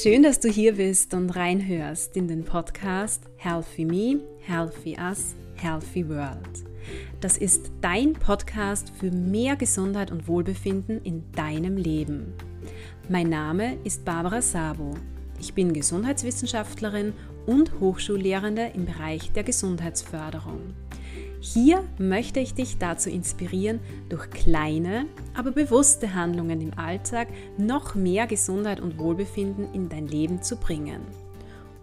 [0.00, 6.08] Schön, dass du hier bist und reinhörst in den Podcast Healthy Me, Healthy Us, Healthy
[6.08, 6.64] World.
[7.20, 12.32] Das ist dein Podcast für mehr Gesundheit und Wohlbefinden in deinem Leben.
[13.10, 14.94] Mein Name ist Barbara Sabo.
[15.38, 17.12] Ich bin Gesundheitswissenschaftlerin
[17.44, 20.74] und Hochschullehrende im Bereich der Gesundheitsförderung.
[21.44, 27.26] Hier möchte ich dich dazu inspirieren, durch kleine, aber bewusste Handlungen im Alltag
[27.58, 31.00] noch mehr Gesundheit und Wohlbefinden in dein Leben zu bringen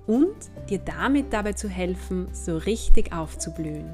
[0.07, 0.33] und
[0.69, 3.89] dir damit dabei zu helfen, so richtig aufzublühen.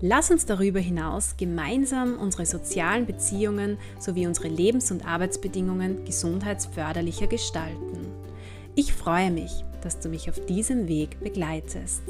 [0.00, 8.06] Lass uns darüber hinaus gemeinsam unsere sozialen Beziehungen sowie unsere Lebens- und Arbeitsbedingungen gesundheitsförderlicher gestalten.
[8.76, 12.02] Ich freue mich, dass du mich auf diesem Weg begleitest.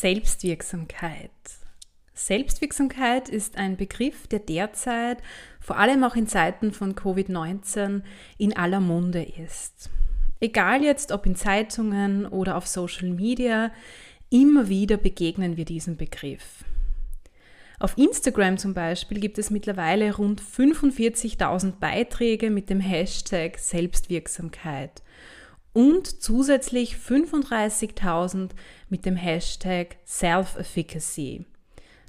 [0.00, 1.30] Selbstwirksamkeit.
[2.12, 5.22] Selbstwirksamkeit ist ein Begriff, der derzeit,
[5.58, 8.02] vor allem auch in Zeiten von Covid-19,
[8.36, 9.88] in aller Munde ist.
[10.38, 13.72] Egal jetzt ob in Zeitungen oder auf Social Media,
[14.28, 16.62] immer wieder begegnen wir diesem Begriff.
[17.78, 25.02] Auf Instagram zum Beispiel gibt es mittlerweile rund 45.000 Beiträge mit dem Hashtag Selbstwirksamkeit
[25.76, 28.52] und zusätzlich 35.000
[28.88, 31.44] mit dem Hashtag Self-Efficacy.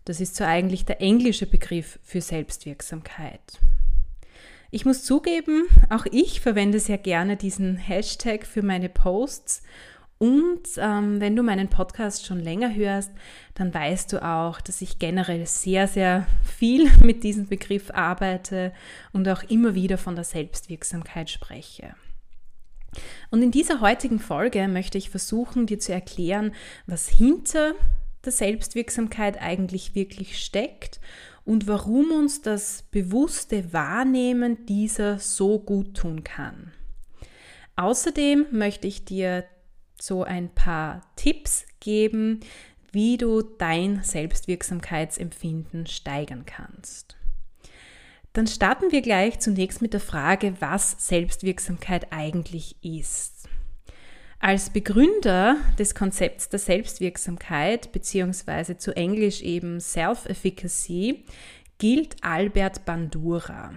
[0.06, 3.60] Das ist so eigentlich der englische Begriff für Selbstwirksamkeit.
[4.72, 9.64] Ich muss zugeben, auch ich verwende sehr gerne diesen Hashtag für meine Posts.
[10.18, 13.12] Und ähm, wenn du meinen Podcast schon länger hörst,
[13.54, 18.72] dann weißt du auch, dass ich generell sehr, sehr viel mit diesem Begriff arbeite
[19.12, 21.96] und auch immer wieder von der Selbstwirksamkeit spreche.
[23.30, 26.54] Und in dieser heutigen Folge möchte ich versuchen, dir zu erklären,
[26.86, 27.74] was hinter
[28.26, 31.00] der Selbstwirksamkeit eigentlich wirklich steckt
[31.46, 36.74] und warum uns das bewusste Wahrnehmen dieser so gut tun kann.
[37.76, 39.46] Außerdem möchte ich dir
[40.00, 42.40] so ein paar Tipps geben,
[42.92, 47.17] wie du dein Selbstwirksamkeitsempfinden steigern kannst.
[48.38, 53.50] Dann starten wir gleich zunächst mit der Frage, was Selbstwirksamkeit eigentlich ist.
[54.38, 61.26] Als Begründer des Konzepts der Selbstwirksamkeit beziehungsweise zu Englisch eben Self-Efficacy
[61.80, 63.74] gilt Albert Bandura.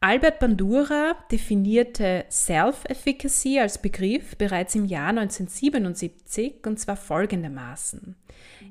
[0.00, 8.16] Albert Bandura definierte Self-Efficacy als Begriff bereits im Jahr 1977 und zwar folgendermaßen.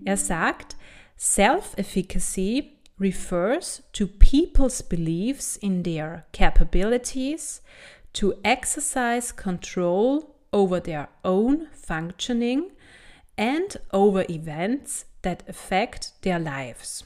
[0.03, 0.75] Er sagt,
[1.17, 7.61] Self-Efficacy refers to people's beliefs in their capabilities
[8.13, 12.69] to exercise control over their own functioning
[13.37, 17.03] and over events that affect their lives.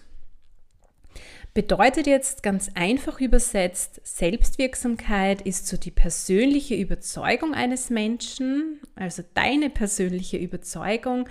[1.53, 9.69] Bedeutet jetzt ganz einfach übersetzt, Selbstwirksamkeit ist so die persönliche Überzeugung eines Menschen, also deine
[9.69, 11.29] persönliche Überzeugung,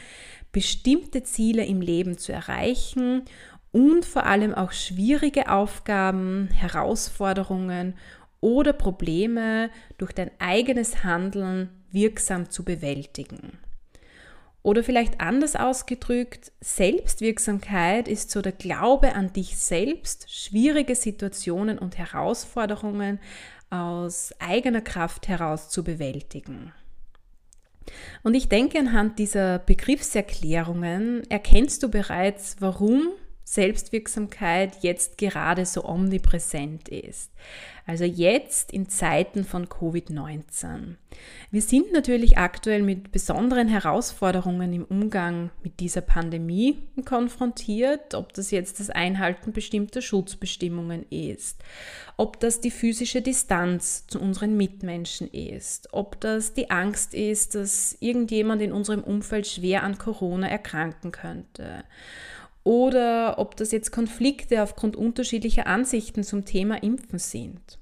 [0.50, 3.24] bestimmte Ziele im Leben zu erreichen
[3.74, 7.94] und vor allem auch schwierige Aufgaben, Herausforderungen
[8.40, 9.68] oder Probleme
[9.98, 13.58] durch dein eigenes Handeln wirksam zu bewältigen.
[14.62, 21.98] Oder vielleicht anders ausgedrückt, Selbstwirksamkeit ist so der Glaube an dich selbst, schwierige Situationen und
[21.98, 23.18] Herausforderungen
[23.70, 26.72] aus eigener Kraft heraus zu bewältigen.
[28.22, 33.08] Und ich denke, anhand dieser Begriffserklärungen erkennst du bereits, warum
[33.44, 37.30] Selbstwirksamkeit jetzt gerade so omnipräsent ist.
[37.86, 40.94] Also jetzt in Zeiten von Covid-19.
[41.50, 48.50] Wir sind natürlich aktuell mit besonderen Herausforderungen im Umgang mit dieser Pandemie konfrontiert, ob das
[48.50, 51.62] jetzt das Einhalten bestimmter Schutzbestimmungen ist,
[52.16, 57.98] ob das die physische Distanz zu unseren Mitmenschen ist, ob das die Angst ist, dass
[58.00, 61.84] irgendjemand in unserem Umfeld schwer an Corona erkranken könnte
[62.64, 67.78] oder ob das jetzt Konflikte aufgrund unterschiedlicher Ansichten zum Thema Impfen sind.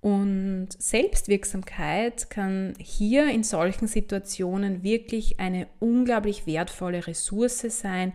[0.00, 8.12] Und Selbstwirksamkeit kann hier in solchen Situationen wirklich eine unglaublich wertvolle Ressource sein,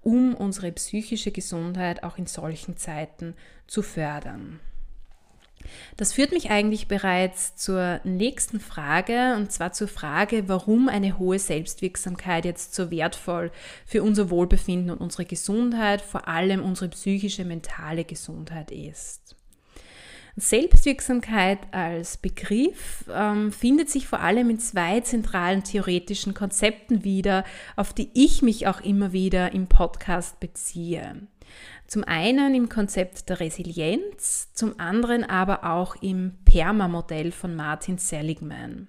[0.00, 3.34] um unsere psychische Gesundheit auch in solchen Zeiten
[3.66, 4.60] zu fördern.
[5.96, 11.38] Das führt mich eigentlich bereits zur nächsten Frage, und zwar zur Frage, warum eine hohe
[11.38, 13.50] Selbstwirksamkeit jetzt so wertvoll
[13.86, 19.36] für unser Wohlbefinden und unsere Gesundheit, vor allem unsere psychische, mentale Gesundheit ist.
[20.36, 27.44] Selbstwirksamkeit als Begriff ähm, findet sich vor allem in zwei zentralen theoretischen Konzepten wieder,
[27.76, 31.28] auf die ich mich auch immer wieder im Podcast beziehe.
[31.86, 38.88] Zum einen im Konzept der Resilienz, zum anderen aber auch im PERMA-Modell von Martin Seligman.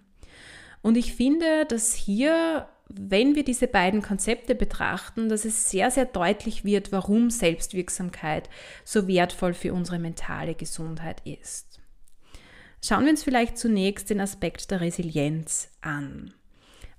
[0.81, 6.05] Und ich finde, dass hier wenn wir diese beiden Konzepte betrachten, dass es sehr, sehr
[6.05, 8.49] deutlich wird, warum Selbstwirksamkeit
[8.83, 11.79] so wertvoll für unsere mentale Gesundheit ist.
[12.83, 16.33] Schauen wir uns vielleicht zunächst den Aspekt der Resilienz an.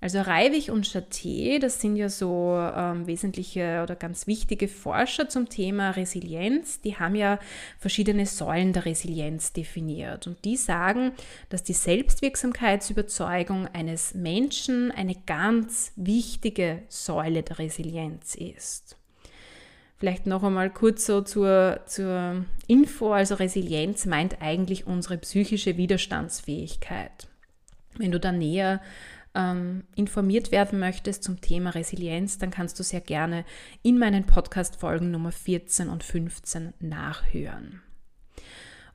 [0.07, 5.49] Also Reiwig und Chaté, das sind ja so ähm, wesentliche oder ganz wichtige Forscher zum
[5.49, 7.41] Thema Resilienz, die haben ja
[7.81, 10.29] verschiedene Säulen der Resilienz definiert.
[10.29, 11.11] Und die sagen,
[11.49, 18.97] dass die Selbstwirksamkeitsüberzeugung eines Menschen eine ganz wichtige Säule der Resilienz ist.
[19.97, 23.13] Vielleicht noch einmal kurz so zur, zur Info.
[23.13, 27.27] Also Resilienz meint eigentlich unsere psychische Widerstandsfähigkeit.
[27.99, 28.81] Wenn du da näher
[29.37, 33.45] ähm, informiert werden möchtest zum Thema Resilienz, dann kannst du sehr gerne
[33.83, 37.83] in meinen Podcast-Folgen Nummer 14 und 15 nachhören.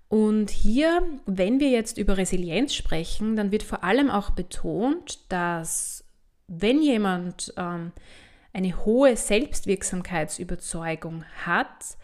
[0.09, 6.03] Und hier, wenn wir jetzt über Resilienz sprechen, dann wird vor allem auch betont, dass
[6.47, 7.93] wenn jemand ähm,
[8.51, 11.97] eine hohe Selbstwirksamkeitsüberzeugung hat,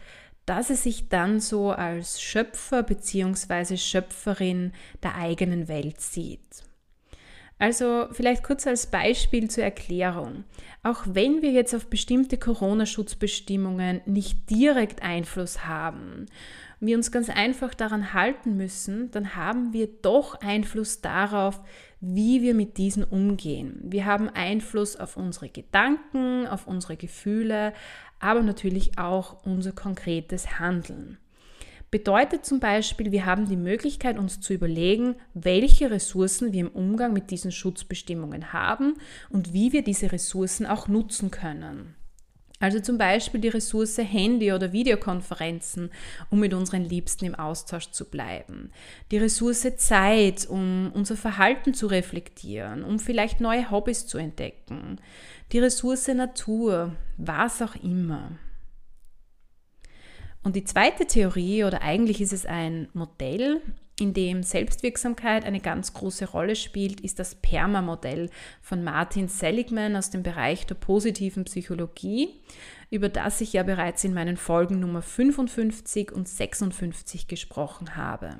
[0.46, 3.76] dass er sich dann so als Schöpfer bzw.
[3.76, 6.67] Schöpferin der eigenen Welt sieht.
[7.58, 10.44] Also vielleicht kurz als Beispiel zur Erklärung.
[10.84, 16.26] Auch wenn wir jetzt auf bestimmte Corona-Schutzbestimmungen nicht direkt Einfluss haben,
[16.80, 21.60] wir uns ganz einfach daran halten müssen, dann haben wir doch Einfluss darauf,
[22.00, 23.80] wie wir mit diesen umgehen.
[23.82, 27.72] Wir haben Einfluss auf unsere Gedanken, auf unsere Gefühle,
[28.20, 31.18] aber natürlich auch unser konkretes Handeln.
[31.90, 37.14] Bedeutet zum Beispiel, wir haben die Möglichkeit, uns zu überlegen, welche Ressourcen wir im Umgang
[37.14, 38.94] mit diesen Schutzbestimmungen haben
[39.30, 41.94] und wie wir diese Ressourcen auch nutzen können.
[42.60, 45.90] Also zum Beispiel die Ressource Handy oder Videokonferenzen,
[46.28, 48.72] um mit unseren Liebsten im Austausch zu bleiben.
[49.12, 55.00] Die Ressource Zeit, um unser Verhalten zu reflektieren, um vielleicht neue Hobbys zu entdecken.
[55.52, 58.32] Die Ressource Natur, was auch immer.
[60.42, 63.60] Und die zweite Theorie, oder eigentlich ist es ein Modell,
[64.00, 68.30] in dem Selbstwirksamkeit eine ganz große Rolle spielt, ist das PERMA-Modell
[68.62, 72.28] von Martin Seligman aus dem Bereich der positiven Psychologie,
[72.90, 78.36] über das ich ja bereits in meinen Folgen Nummer 55 und 56 gesprochen habe.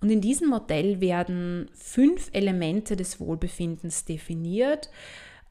[0.00, 4.90] Und in diesem Modell werden fünf Elemente des Wohlbefindens definiert,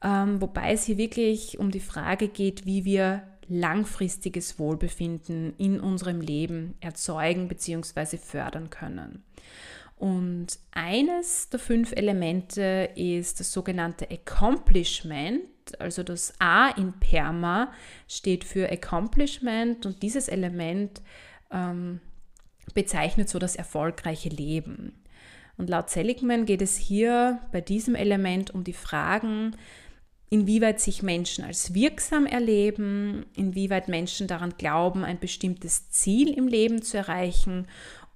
[0.02, 6.20] ähm, wobei es hier wirklich um die Frage geht, wie wir langfristiges Wohlbefinden in unserem
[6.20, 8.16] Leben erzeugen bzw.
[8.16, 9.22] fördern können.
[9.96, 15.42] Und eines der fünf Elemente ist das sogenannte Accomplishment.
[15.78, 17.72] Also das A in PERMA
[18.08, 21.00] steht für Accomplishment und dieses Element
[21.50, 22.00] ähm,
[22.74, 25.04] bezeichnet so das erfolgreiche Leben.
[25.56, 29.56] Und laut Seligman geht es hier bei diesem Element um die Fragen,
[30.30, 36.82] inwieweit sich Menschen als wirksam erleben, inwieweit Menschen daran glauben, ein bestimmtes Ziel im Leben
[36.82, 37.68] zu erreichen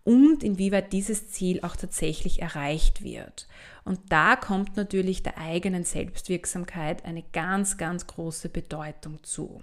[0.05, 3.46] und inwieweit dieses Ziel auch tatsächlich erreicht wird.
[3.84, 9.62] Und da kommt natürlich der eigenen Selbstwirksamkeit eine ganz, ganz große Bedeutung zu.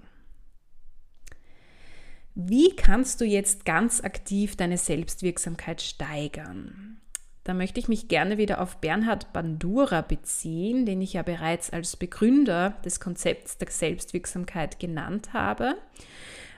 [2.35, 7.01] Wie kannst du jetzt ganz aktiv deine Selbstwirksamkeit steigern?
[7.45, 11.95] Da möchte ich mich gerne wieder auf Bernhard Bandura beziehen, den ich ja bereits als
[11.95, 15.75] Begründer des Konzepts der Selbstwirksamkeit genannt habe.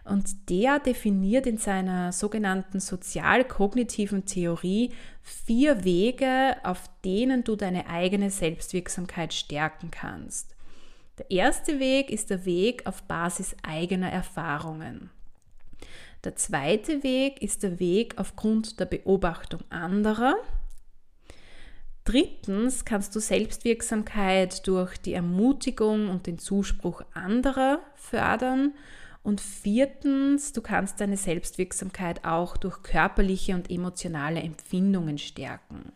[0.06, 8.32] Und der definiert in seiner sogenannten sozial-kognitiven Theorie vier Wege, auf denen du deine eigene
[8.32, 10.56] Selbstwirksamkeit stärken kannst.
[11.18, 15.10] Der erste Weg ist der Weg auf Basis eigener Erfahrungen.
[16.24, 20.36] Der zweite Weg ist der Weg aufgrund der Beobachtung anderer.
[22.08, 28.76] Drittens kannst du Selbstwirksamkeit durch die Ermutigung und den Zuspruch anderer fördern.
[29.24, 35.92] Und viertens, du kannst deine Selbstwirksamkeit auch durch körperliche und emotionale Empfindungen stärken.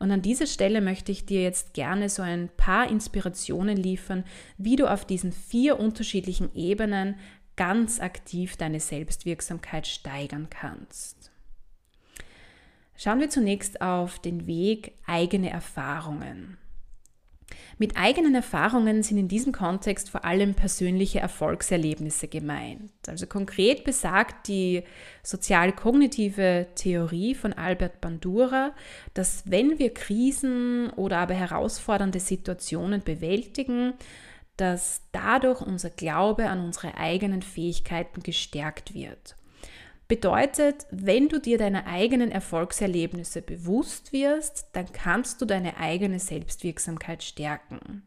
[0.00, 4.24] Und an dieser Stelle möchte ich dir jetzt gerne so ein paar Inspirationen liefern,
[4.58, 7.14] wie du auf diesen vier unterschiedlichen Ebenen
[7.54, 11.21] ganz aktiv deine Selbstwirksamkeit steigern kannst.
[13.02, 16.56] Schauen wir zunächst auf den Weg eigene Erfahrungen.
[17.76, 22.92] Mit eigenen Erfahrungen sind in diesem Kontext vor allem persönliche Erfolgserlebnisse gemeint.
[23.08, 24.84] Also konkret besagt die
[25.24, 28.72] sozial-kognitive Theorie von Albert Bandura,
[29.14, 33.94] dass wenn wir Krisen oder aber herausfordernde Situationen bewältigen,
[34.56, 39.34] dass dadurch unser Glaube an unsere eigenen Fähigkeiten gestärkt wird.
[40.12, 47.22] Bedeutet, wenn du dir deiner eigenen Erfolgserlebnisse bewusst wirst, dann kannst du deine eigene Selbstwirksamkeit
[47.22, 48.02] stärken.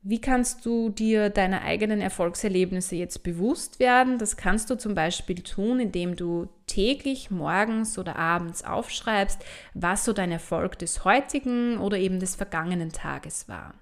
[0.00, 4.16] Wie kannst du dir deiner eigenen Erfolgserlebnisse jetzt bewusst werden?
[4.16, 9.44] Das kannst du zum Beispiel tun, indem du täglich morgens oder abends aufschreibst,
[9.74, 13.74] was so dein Erfolg des heutigen oder eben des vergangenen Tages war.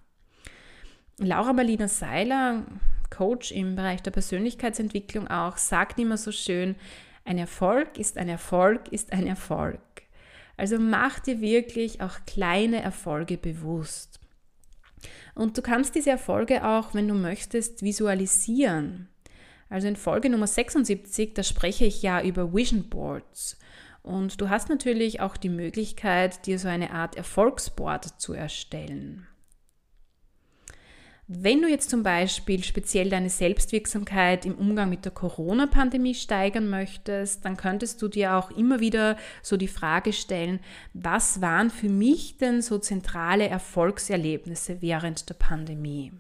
[1.19, 2.65] Laura Marlina Seiler
[3.11, 6.77] Coach im Bereich der Persönlichkeitsentwicklung auch, sagt immer so schön,
[7.25, 9.81] ein Erfolg ist ein Erfolg ist ein Erfolg.
[10.57, 14.19] Also mach dir wirklich auch kleine Erfolge bewusst.
[15.35, 19.09] Und du kannst diese Erfolge auch, wenn du möchtest, visualisieren.
[19.69, 23.59] Also in Folge Nummer 76, da spreche ich ja über Vision Boards.
[24.03, 29.27] Und du hast natürlich auch die Möglichkeit, dir so eine Art Erfolgsboard zu erstellen.
[31.31, 37.45] Wenn du jetzt zum Beispiel speziell deine Selbstwirksamkeit im Umgang mit der Corona-Pandemie steigern möchtest,
[37.45, 40.59] dann könntest du dir auch immer wieder so die Frage stellen,
[40.95, 46.13] was waren für mich denn so zentrale Erfolgserlebnisse während der Pandemie?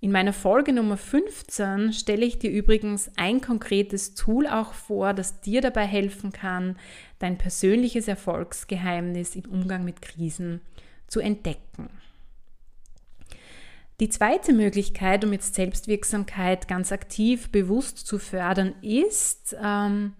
[0.00, 5.42] In meiner Folge Nummer 15 stelle ich dir übrigens ein konkretes Tool auch vor, das
[5.42, 6.78] dir dabei helfen kann,
[7.18, 10.62] dein persönliches Erfolgsgeheimnis im Umgang mit Krisen
[11.06, 11.90] zu entdecken.
[14.02, 20.14] Die zweite Möglichkeit, um jetzt Selbstwirksamkeit ganz aktiv, bewusst zu fördern, ist, ähm,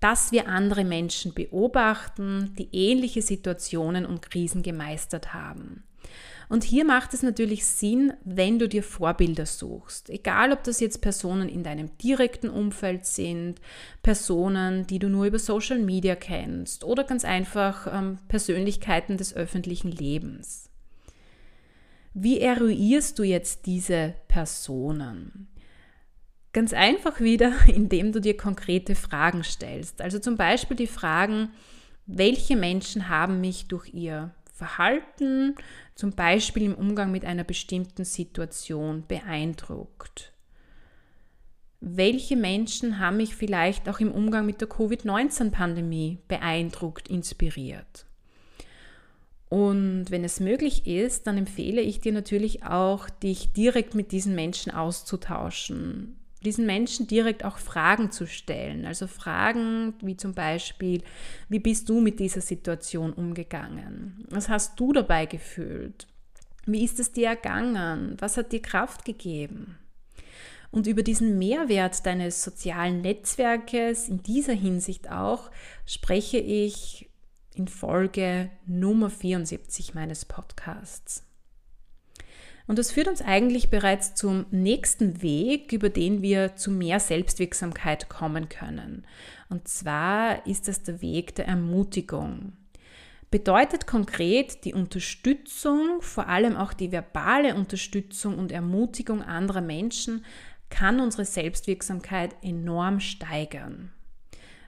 [0.00, 5.84] dass wir andere Menschen beobachten, die ähnliche Situationen und Krisen gemeistert haben.
[6.50, 10.10] Und hier macht es natürlich Sinn, wenn du dir Vorbilder suchst.
[10.10, 13.62] Egal, ob das jetzt Personen in deinem direkten Umfeld sind,
[14.02, 19.90] Personen, die du nur über Social Media kennst oder ganz einfach ähm, Persönlichkeiten des öffentlichen
[19.90, 20.68] Lebens.
[22.16, 25.48] Wie eruierst du jetzt diese Personen?
[26.52, 30.00] Ganz einfach wieder, indem du dir konkrete Fragen stellst.
[30.00, 31.50] Also zum Beispiel die Fragen,
[32.06, 35.56] welche Menschen haben mich durch ihr Verhalten,
[35.96, 40.32] zum Beispiel im Umgang mit einer bestimmten Situation, beeindruckt?
[41.80, 48.06] Welche Menschen haben mich vielleicht auch im Umgang mit der Covid-19-Pandemie beeindruckt, inspiriert?
[49.48, 54.34] Und wenn es möglich ist, dann empfehle ich dir natürlich auch, dich direkt mit diesen
[54.34, 56.16] Menschen auszutauschen.
[56.44, 58.84] Diesen Menschen direkt auch Fragen zu stellen.
[58.84, 61.02] Also Fragen wie zum Beispiel,
[61.48, 64.26] wie bist du mit dieser Situation umgegangen?
[64.28, 66.06] Was hast du dabei gefühlt?
[66.66, 68.16] Wie ist es dir ergangen?
[68.18, 69.78] Was hat dir Kraft gegeben?
[70.70, 75.50] Und über diesen Mehrwert deines sozialen Netzwerkes in dieser Hinsicht auch
[75.86, 77.08] spreche ich
[77.54, 81.24] in Folge Nummer 74 meines Podcasts.
[82.66, 88.08] Und das führt uns eigentlich bereits zum nächsten Weg, über den wir zu mehr Selbstwirksamkeit
[88.08, 89.06] kommen können.
[89.50, 92.54] Und zwar ist das der Weg der Ermutigung.
[93.30, 100.24] Bedeutet konkret die Unterstützung, vor allem auch die verbale Unterstützung und Ermutigung anderer Menschen,
[100.70, 103.92] kann unsere Selbstwirksamkeit enorm steigern.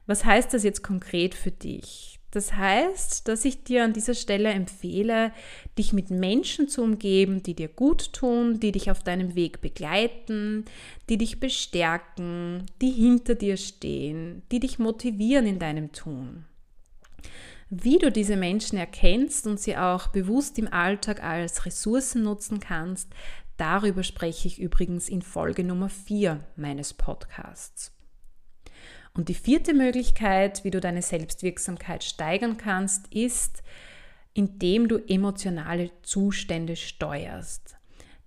[0.07, 2.16] Was heißt das jetzt konkret für dich?
[2.31, 5.33] Das heißt, dass ich dir an dieser Stelle empfehle,
[5.79, 10.65] dich mit Menschen zu umgeben, die dir gut tun, die dich auf deinem Weg begleiten,
[11.09, 16.45] die dich bestärken, die hinter dir stehen, die dich motivieren in deinem Tun.
[17.71, 23.09] Wie du diese Menschen erkennst und sie auch bewusst im Alltag als Ressourcen nutzen kannst,
[23.57, 27.96] darüber spreche ich übrigens in Folge Nummer 4 meines Podcasts.
[29.17, 33.63] Und die vierte Möglichkeit, wie du deine Selbstwirksamkeit steigern kannst, ist,
[34.35, 37.77] indem du emotionale Zustände steuerst.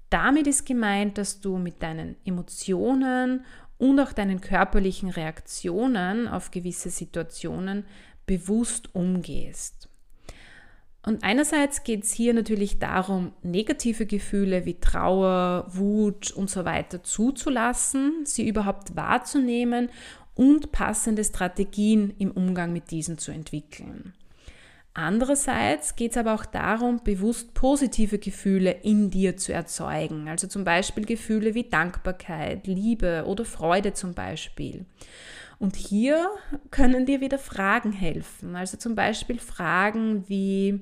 [0.10, 3.46] Damit ist gemeint, dass du mit deinen Emotionen
[3.78, 7.86] und auch deinen körperlichen Reaktionen auf gewisse Situationen
[8.26, 9.90] bewusst umgehst.
[11.06, 17.04] Und einerseits geht es hier natürlich darum, negative Gefühle wie Trauer, Wut und so weiter
[17.04, 19.90] zuzulassen, sie überhaupt wahrzunehmen
[20.40, 24.14] und passende Strategien im Umgang mit diesen zu entwickeln.
[24.94, 30.64] Andererseits geht es aber auch darum, bewusst positive Gefühle in dir zu erzeugen, also zum
[30.64, 34.86] Beispiel Gefühle wie Dankbarkeit, Liebe oder Freude zum Beispiel.
[35.58, 36.30] Und hier
[36.72, 40.80] können dir wieder Fragen helfen, also zum Beispiel Fragen wie,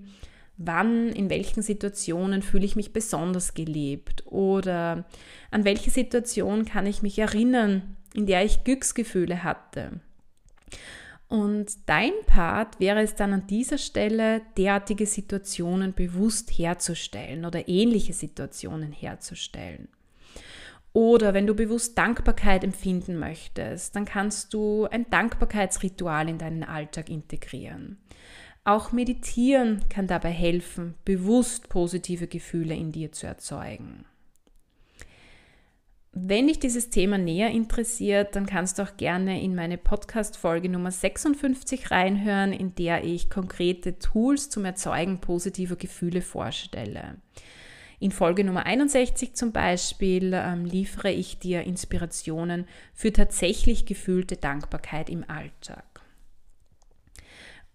[0.57, 5.05] wann, in welchen Situationen fühle ich mich besonders gelebt oder
[5.49, 10.01] an welche Situation kann ich mich erinnern, in der ich Glücksgefühle hatte.
[11.29, 18.13] Und dein Part wäre es dann an dieser Stelle, derartige Situationen bewusst herzustellen oder ähnliche
[18.13, 19.87] Situationen herzustellen.
[20.93, 27.09] Oder wenn du bewusst Dankbarkeit empfinden möchtest, dann kannst du ein Dankbarkeitsritual in deinen Alltag
[27.09, 27.97] integrieren.
[28.63, 34.05] Auch Meditieren kann dabei helfen, bewusst positive Gefühle in dir zu erzeugen.
[36.19, 40.89] Wenn dich dieses Thema näher interessiert, dann kannst du auch gerne in meine Podcast-Folge Nummer
[40.89, 47.17] 56 reinhören, in der ich konkrete Tools zum Erzeugen positiver Gefühle vorstelle.
[47.99, 55.11] In Folge Nummer 61 zum Beispiel ähm, liefere ich dir Inspirationen für tatsächlich gefühlte Dankbarkeit
[55.11, 56.01] im Alltag.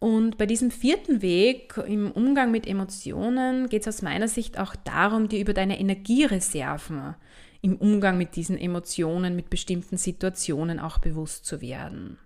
[0.00, 4.74] Und bei diesem vierten Weg im Umgang mit Emotionen geht es aus meiner Sicht auch
[4.74, 7.14] darum, dir über deine Energiereserven
[7.62, 12.18] im Umgang mit diesen Emotionen, mit bestimmten Situationen auch bewusst zu werden.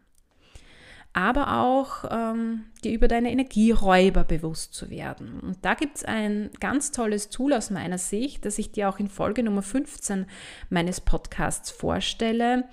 [1.12, 5.40] Aber auch ähm, dir über deine Energieräuber bewusst zu werden.
[5.40, 8.98] Und da gibt es ein ganz tolles Tool aus meiner Sicht, das ich dir auch
[8.98, 10.26] in Folge Nummer 15
[10.68, 12.64] meines Podcasts vorstelle.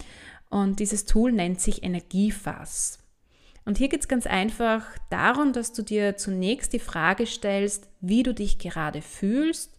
[0.49, 2.99] Und dieses Tool nennt sich Energiefass.
[3.65, 8.23] Und hier geht es ganz einfach darum, dass du dir zunächst die Frage stellst, wie
[8.23, 9.72] du dich gerade fühlst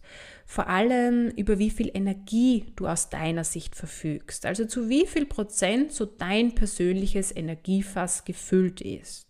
[0.45, 5.25] vor allem über wie viel Energie du aus deiner Sicht verfügst, also zu wie viel
[5.25, 9.25] Prozent so dein persönliches Energiefass gefüllt ist.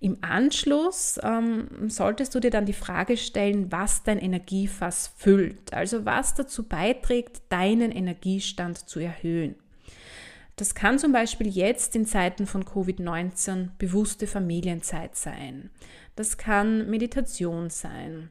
[0.00, 6.04] Im Anschluss ähm, solltest du dir dann die Frage stellen, was dein Energiefass füllt, also
[6.04, 9.56] was dazu beiträgt, deinen Energiestand zu erhöhen.
[10.56, 15.70] Das kann zum Beispiel jetzt in Zeiten von Covid-19 bewusste Familienzeit sein.
[16.14, 18.28] Das kann Meditation sein.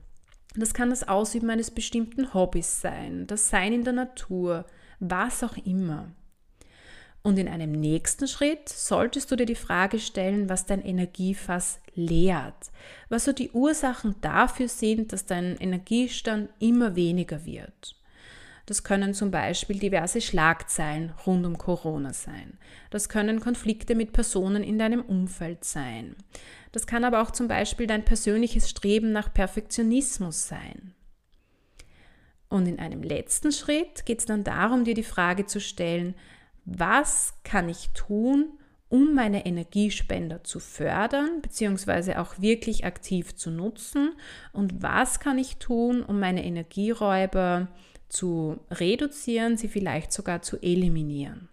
[0.56, 4.66] Das kann das Ausüben eines bestimmten Hobbys sein, das Sein in der Natur,
[5.00, 6.12] was auch immer.
[7.24, 12.72] Und in einem nächsten Schritt solltest du dir die Frage stellen, was dein Energiefass leert,
[13.08, 17.96] was so die Ursachen dafür sind, dass dein Energiestand immer weniger wird.
[18.66, 22.58] Das können zum Beispiel diverse Schlagzeilen rund um Corona sein.
[22.92, 26.16] Das können Konflikte mit Personen in deinem Umfeld sein.
[26.72, 30.94] Das kann aber auch zum Beispiel dein persönliches Streben nach Perfektionismus sein.
[32.48, 36.16] Und in einem letzten Schritt geht es dann darum, dir die Frage zu stellen,
[36.66, 38.60] was kann ich tun,
[38.90, 44.14] um meine Energiespender zu fördern, beziehungsweise auch wirklich aktiv zu nutzen?
[44.52, 47.70] Und was kann ich tun, um meine Energieräuber
[48.14, 51.50] zu reduzieren, sie vielleicht sogar zu eliminieren.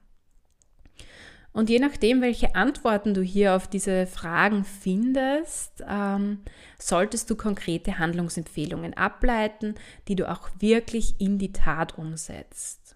[1.53, 6.43] Und je nachdem, welche Antworten du hier auf diese Fragen findest, ähm,
[6.79, 9.75] solltest du konkrete Handlungsempfehlungen ableiten,
[10.07, 12.95] die du auch wirklich in die Tat umsetzt.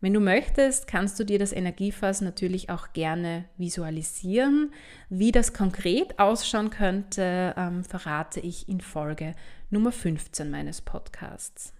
[0.00, 4.72] Wenn du möchtest, kannst du dir das Energiefass natürlich auch gerne visualisieren.
[5.10, 9.34] Wie das konkret ausschauen könnte, ähm, verrate ich in Folge
[9.70, 11.72] Nummer 15 meines Podcasts.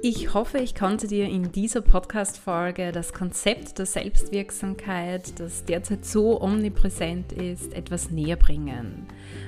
[0.00, 6.40] Ich hoffe, ich konnte dir in dieser Podcast-Folge das Konzept der Selbstwirksamkeit, das derzeit so
[6.40, 9.06] omnipräsent ist, etwas näher bringen.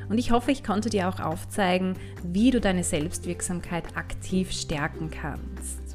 [0.09, 5.90] Und ich hoffe, ich konnte dir auch aufzeigen, wie du deine Selbstwirksamkeit aktiv stärken kannst.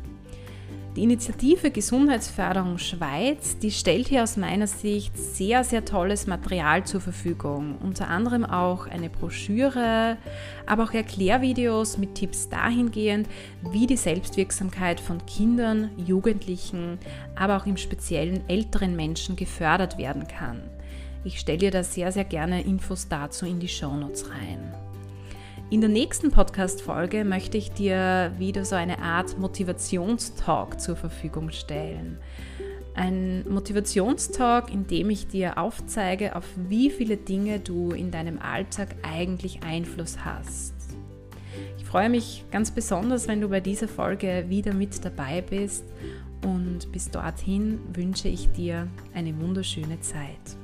[0.96, 7.02] Die Initiative Gesundheitsförderung Schweiz, die stellt hier aus meiner Sicht sehr, sehr tolles Material zur
[7.02, 7.78] Verfügung.
[7.84, 10.16] Unter anderem auch eine Broschüre,
[10.66, 13.28] aber auch Erklärvideos mit Tipps dahingehend,
[13.74, 16.98] wie die Selbstwirksamkeit von Kindern, Jugendlichen,
[17.36, 20.62] aber auch im speziellen älteren Menschen gefördert werden kann.
[21.26, 24.85] Ich stelle dir da sehr, sehr gerne Infos dazu in die Shownotes rein.
[25.72, 32.20] In der nächsten Podcast-Folge möchte ich dir wieder so eine Art Motivationstalk zur Verfügung stellen.
[32.94, 38.96] Ein Motivationstalk, in dem ich dir aufzeige, auf wie viele Dinge du in deinem Alltag
[39.02, 40.76] eigentlich Einfluss hast.
[41.80, 45.84] Ich freue mich ganz besonders, wenn du bei dieser Folge wieder mit dabei bist
[46.44, 50.58] und bis dorthin wünsche ich dir eine wunderschöne Zeit.